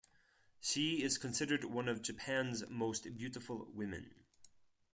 [0.59, 4.15] She is considered one of Japan's most beautiful women.